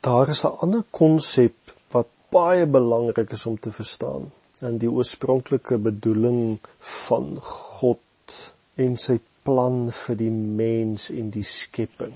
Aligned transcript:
Daar 0.00 0.28
is 0.28 0.44
'n 0.44 0.58
ander 0.64 0.84
konsep 0.90 1.56
wat 1.90 2.08
baie 2.30 2.66
belangrik 2.66 3.32
is 3.32 3.46
om 3.46 3.58
te 3.58 3.72
verstaan 3.72 4.30
in 4.68 4.78
die 4.78 4.90
oorspronklike 4.90 5.78
bedoeling 5.78 6.58
van 6.78 7.36
God 7.40 8.36
en 8.74 8.96
sy 8.96 9.18
plan 9.42 9.78
vir 10.00 10.16
die 10.20 10.30
mens 10.30 11.10
en 11.10 11.30
die 11.34 11.46
skepping. 11.50 12.12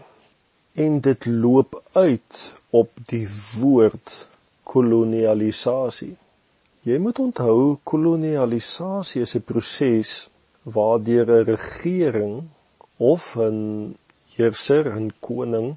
En 0.85 1.01
dit 1.01 1.27
loop 1.27 1.83
uit 1.93 2.43
op 2.71 2.91
die 3.13 3.27
woord 3.61 4.29
kolonialisasie. 4.63 6.15
Jy 6.83 6.99
moet 6.99 7.19
onthou 7.19 7.79
kolonialisasie 7.93 9.23
is 9.27 9.35
'n 9.37 9.49
proses 9.53 10.13
waardeur 10.63 11.27
'n 11.31 11.45
regering 11.51 12.35
of 12.97 13.37
'n 13.37 13.59
heerser, 14.37 14.95
'n 15.01 15.11
koning 15.21 15.77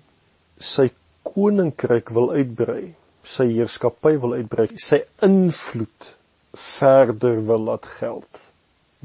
sy 0.58 0.90
koninkryk 1.36 2.10
wil 2.16 2.32
uitbrei, 2.32 2.96
sy 3.24 3.50
heerskappy 3.52 4.16
wil 4.24 4.38
uitbrei, 4.40 4.70
sy 4.80 5.04
invloed 5.26 6.12
verder 6.56 7.42
wil 7.48 7.66
laat 7.70 7.88
geld 8.00 8.46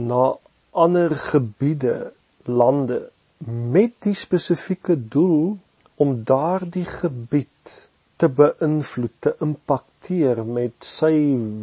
na 0.00 0.36
ander 0.70 1.10
gebiede, 1.10 2.12
lande 2.46 3.10
met 3.46 3.92
die 4.04 4.14
spesifieke 4.16 4.96
doel 4.96 5.58
om 6.00 6.14
daardie 6.24 6.86
gebied 6.88 7.74
te 8.20 8.28
beïnvloed, 8.28 9.16
te 9.20 9.34
impakteer 9.44 10.42
met 10.44 10.76
sy 10.84 11.12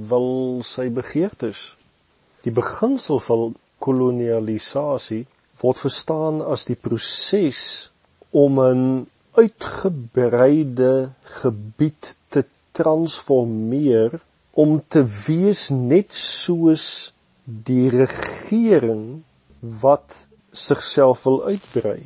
wil, 0.10 0.62
sy 0.66 0.88
begeertes. 0.94 1.72
Die 2.46 2.54
beginsel 2.54 3.22
van 3.26 3.56
kolonialisasie 3.82 5.24
word 5.62 5.82
verstaan 5.82 6.42
as 6.42 6.66
die 6.70 6.78
proses 6.78 7.62
om 8.32 8.60
'n 8.62 9.08
uitgebreide 9.38 10.92
gebied 11.42 12.16
te 12.34 12.44
transformeer 12.78 14.20
om 14.58 14.80
te 14.88 15.04
wees 15.06 15.68
net 15.70 16.14
soos 16.14 17.14
die 17.46 17.90
regering 17.94 19.04
wat 19.82 20.26
sigself 20.52 21.24
wil 21.28 21.44
uitbrei. 21.46 22.00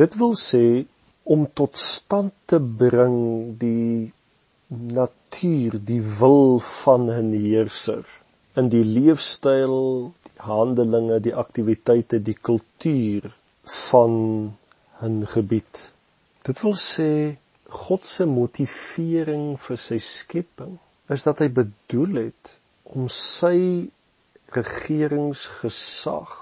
Dit 0.00 0.16
wil 0.20 0.32
sê 0.40 0.86
om 1.28 1.44
tot 1.60 1.76
stand 1.76 2.32
te 2.48 2.60
bring 2.60 3.18
die 3.60 4.12
natuur, 4.68 5.76
die 5.90 6.00
wil 6.20 6.58
van 6.58 7.10
'n 7.10 7.32
heerser 7.32 8.04
in 8.56 8.68
die 8.68 8.84
leefstyl, 8.84 10.12
die 10.28 10.42
handelinge, 10.42 11.20
die 11.20 11.34
aktiwiteite, 11.34 12.22
die 12.22 12.36
kultuur 12.48 13.30
van 13.90 14.12
'n 15.02 15.26
gebied. 15.34 15.92
Dit 16.48 16.62
wil 16.64 16.76
sê 16.80 17.36
God 17.68 18.06
se 18.08 18.24
motivering 18.24 19.58
vir 19.60 19.78
sy 19.80 19.98
skepping 20.00 20.78
is 21.12 21.24
dat 21.26 21.42
hy 21.44 21.48
bedoel 21.52 22.20
het 22.22 22.52
om 22.96 23.08
sy 23.12 23.58
regeringsgesag 24.56 26.36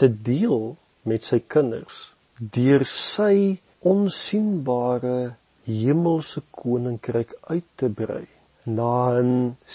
te 0.00 0.08
deel 0.28 0.72
met 1.06 1.22
sy 1.30 1.38
kinders 1.54 2.00
deur 2.56 2.82
sy 2.90 3.60
onsigbare 3.86 5.18
hemelse 5.68 6.42
koninkryk 6.62 7.36
uit 7.46 7.68
te 7.78 7.90
brei 8.00 8.24
na 8.78 9.20
'n 9.20 9.30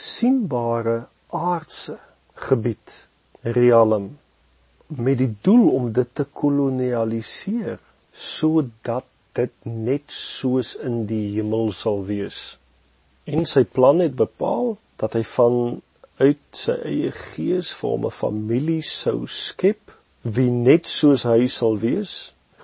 sienbare 0.07 0.97
aardse 1.43 1.95
gebied 2.47 2.97
realm 3.59 4.09
met 5.07 5.17
die 5.23 5.31
doel 5.47 5.65
om 5.77 5.87
dit 6.01 6.11
te 6.19 6.25
kolonialiseer 6.41 7.79
sodat 8.11 9.07
dit 9.39 9.55
net 9.89 10.17
soos 10.21 10.75
in 10.89 11.05
die 11.11 11.25
hemel 11.35 11.71
sal 11.83 12.03
wees 12.13 12.43
en 13.35 13.45
sy 13.49 13.63
plan 13.77 14.01
het 14.03 14.15
bepaal 14.19 14.75
dat 15.01 15.15
hy 15.17 15.23
van 15.35 15.55
uit 16.19 16.59
sy 16.61 16.75
eie 16.89 17.11
gees 17.15 17.71
vir 17.79 17.93
hom 17.93 18.05
'n 18.07 18.15
familie 18.15 18.81
sou 18.91 19.19
skep 19.35 19.93
wie 20.37 20.51
net 20.51 20.89
soos 20.91 21.23
hy 21.29 21.47
sal 21.47 21.77
wees 21.83 22.13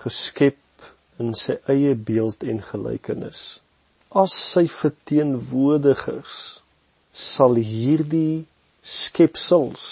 geskep 0.02 0.90
in 1.24 1.31
sy 1.41 1.56
eie 1.72 1.94
beeld 2.09 2.44
en 2.44 2.59
gelykenis. 2.72 3.42
As 4.24 4.36
sy 4.52 4.66
verteenwoordigers 4.81 6.36
sal 7.12 7.56
hierdie 7.56 8.46
skepsels 9.00 9.86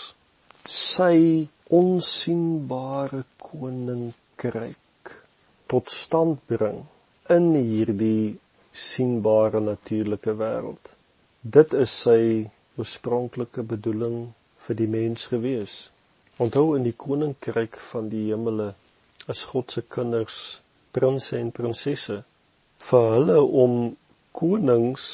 sy 0.67 1.47
onsigbare 1.79 3.23
koninkryk 3.47 4.82
tot 5.73 5.89
stand 5.89 6.41
bring 6.51 6.83
in 7.35 7.45
hierdie 7.55 8.35
sienbare 8.87 9.61
natuurlike 9.67 10.33
wêreld. 10.41 10.91
Dit 11.55 11.73
is 11.73 11.93
sy 12.03 12.19
oorspronklike 12.77 13.63
bedoeling 13.71 14.19
vir 14.65 14.77
die 14.81 14.89
mens 14.97 15.25
gewees. 15.31 15.73
Onthou 16.45 16.75
in 16.77 16.85
die 16.85 16.93
koninkryk 17.05 17.79
van 17.89 18.11
die 18.11 18.27
hemele 18.27 18.69
is 19.33 19.41
God 19.49 19.73
se 19.73 19.83
kinders 19.95 20.37
prinses 20.93 21.39
en 21.39 21.49
prinsesse 21.57 22.19
vir 22.89 23.09
hulle 23.15 23.39
om 23.63 23.75
konings 24.43 25.07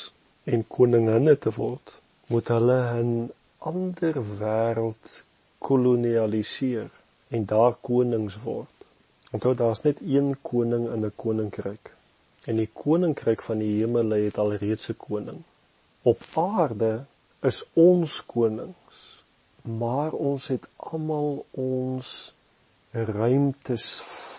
en 0.56 0.66
koninginne 0.78 1.38
te 1.46 1.56
word 1.56 1.96
moet 2.34 2.52
hulle 2.56 2.80
'n 2.98 3.14
ander 3.72 4.20
wêreld 4.44 5.16
kolonialiseer 5.70 6.92
en 7.32 7.48
daar 7.54 7.80
konings 7.92 8.38
word. 8.44 8.79
Onthou 9.32 9.54
daar's 9.56 9.82
net 9.82 10.02
een 10.02 10.36
koning 10.42 10.90
in 10.90 11.06
'n 11.06 11.16
koninkryk. 11.16 11.96
En 12.46 12.56
die 12.56 12.70
koninkryk 12.74 13.42
van 13.42 13.58
die 13.58 13.80
hemel 13.80 14.10
het 14.10 14.38
alreeds 14.38 14.90
'n 14.90 14.98
koning. 14.98 15.42
Op 16.02 16.22
aarde 16.34 17.06
is 17.40 17.66
ons 17.74 18.26
konings, 18.26 19.24
maar 19.62 20.12
ons 20.12 20.48
het 20.48 20.68
almal 20.76 21.46
ons 21.52 22.34
ruimtes 22.92 23.88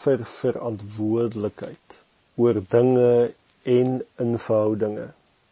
vir 0.03 0.25
verantwoordelikheid 0.25 1.99
oor 2.37 2.63
dinge 2.69 3.35
en 3.63 4.05
in 4.17 4.39
verhoudinge. 4.39 5.09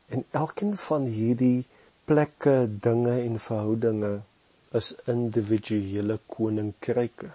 En 0.08 0.24
elkeen 0.30 0.76
van 0.76 1.04
hierdie 1.04 1.66
plekke, 2.04 2.68
dinge 2.80 3.20
en 3.20 3.38
verhoudinge 3.38 4.20
is 4.72 4.94
individuele 5.04 6.18
koninkryke. 6.26 7.30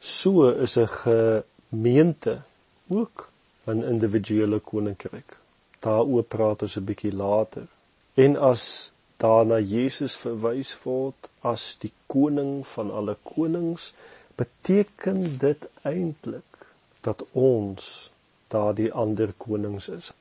So 0.00 0.48
is 0.50 0.76
'n 0.76 0.88
gemeente 0.88 2.42
ook 2.88 3.30
'n 3.66 3.82
individuele 3.82 4.58
koninkryk. 4.58 5.36
Daaroor 5.80 6.22
praat 6.22 6.62
ons 6.62 6.76
'n 6.76 6.84
bietjie 6.84 7.12
later. 7.12 7.66
En 8.14 8.36
as 8.36 8.92
daarna 9.16 9.58
Jesus 9.58 10.16
verwys 10.16 10.82
word 10.82 11.28
as 11.40 11.76
die 11.78 11.92
koning 12.06 12.66
van 12.66 12.90
alle 12.90 13.16
konings, 13.22 13.92
beteken 14.34 15.38
dit 15.38 15.68
eintlik 15.82 16.66
dat 17.00 17.24
ons 17.32 18.10
daardie 18.48 18.92
ander 18.92 19.32
konings 19.36 19.88
is. 19.88 20.12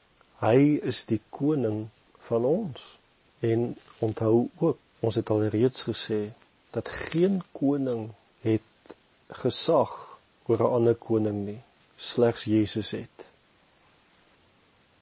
Hy 0.41 0.79
is 0.91 1.05
die 1.05 1.21
koning 1.29 1.87
van 2.29 2.45
ons. 2.45 2.97
En 3.39 3.75
onthou 3.99 4.49
ook, 4.57 4.77
ons 4.99 5.15
het 5.15 5.29
al 5.29 5.43
reeds 5.53 5.85
gesê 5.89 6.21
dat 6.75 6.89
geen 6.89 7.41
koning 7.51 8.09
het 8.41 8.95
gesag 9.27 10.19
oor 10.47 10.61
'n 10.63 10.73
ander 10.77 10.95
koning 10.95 11.45
nie, 11.45 11.61
slegs 11.95 12.43
Jesus 12.43 12.91
het. 12.91 13.27